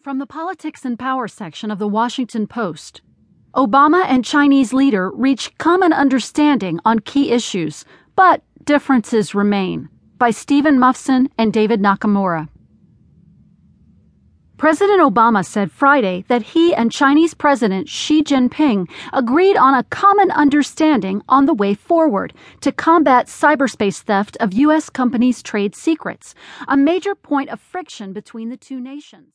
From 0.00 0.18
the 0.18 0.26
Politics 0.26 0.84
and 0.84 0.96
Power 0.96 1.26
section 1.26 1.72
of 1.72 1.80
the 1.80 1.88
Washington 1.88 2.46
Post 2.46 3.00
Obama 3.56 4.04
and 4.06 4.24
Chinese 4.24 4.72
leader 4.72 5.10
reach 5.10 5.58
common 5.58 5.92
understanding 5.92 6.78
on 6.84 7.00
key 7.00 7.32
issues, 7.32 7.84
but 8.14 8.44
differences 8.62 9.34
remain. 9.34 9.88
By 10.16 10.30
Steven 10.30 10.78
Mufson 10.78 11.26
and 11.36 11.52
David 11.52 11.80
Nakamura. 11.80 12.48
President 14.56 15.00
Obama 15.00 15.44
said 15.44 15.72
Friday 15.72 16.24
that 16.28 16.42
he 16.42 16.74
and 16.74 16.92
Chinese 16.92 17.34
President 17.34 17.88
Xi 17.88 18.22
Jinping 18.22 18.88
agreed 19.12 19.56
on 19.56 19.74
a 19.74 19.84
common 19.84 20.30
understanding 20.30 21.22
on 21.28 21.46
the 21.46 21.54
way 21.54 21.74
forward 21.74 22.32
to 22.60 22.70
combat 22.70 23.26
cyberspace 23.26 24.00
theft 24.02 24.36
of 24.38 24.52
U.S. 24.54 24.90
companies' 24.90 25.42
trade 25.42 25.74
secrets, 25.74 26.36
a 26.68 26.76
major 26.76 27.16
point 27.16 27.50
of 27.50 27.60
friction 27.60 28.12
between 28.12 28.48
the 28.48 28.56
two 28.56 28.80
nations. 28.80 29.26